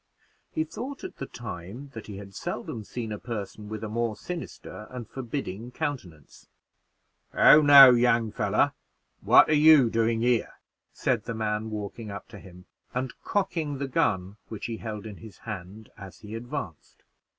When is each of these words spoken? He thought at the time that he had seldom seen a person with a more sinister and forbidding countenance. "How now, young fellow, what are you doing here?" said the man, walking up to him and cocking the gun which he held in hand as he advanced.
He 0.49 0.63
thought 0.63 1.03
at 1.03 1.17
the 1.17 1.27
time 1.27 1.89
that 1.93 2.07
he 2.07 2.17
had 2.17 2.33
seldom 2.33 2.83
seen 2.83 3.11
a 3.11 3.19
person 3.19 3.69
with 3.69 3.83
a 3.83 3.87
more 3.87 4.15
sinister 4.15 4.87
and 4.89 5.07
forbidding 5.07 5.69
countenance. 5.69 6.47
"How 7.31 7.61
now, 7.61 7.91
young 7.91 8.31
fellow, 8.31 8.71
what 9.21 9.47
are 9.47 9.53
you 9.53 9.91
doing 9.91 10.21
here?" 10.21 10.53
said 10.91 11.25
the 11.25 11.35
man, 11.35 11.69
walking 11.69 12.09
up 12.09 12.27
to 12.29 12.39
him 12.39 12.65
and 12.95 13.13
cocking 13.23 13.77
the 13.77 13.87
gun 13.87 14.37
which 14.47 14.65
he 14.65 14.77
held 14.77 15.05
in 15.05 15.17
hand 15.41 15.91
as 15.97 16.21
he 16.21 16.33
advanced. 16.33 17.03